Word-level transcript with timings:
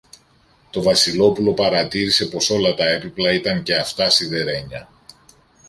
Το 0.69 0.81
Βασιλόπουλο 0.83 1.53
παρατήρησε 1.53 2.25
πως 2.25 2.49
όλα 2.49 2.73
τα 2.73 2.87
έπιπλα 2.89 3.33
ήταν 3.33 3.63
και 3.63 3.75
αυτά 3.75 4.09
σιδερένια 4.09 4.89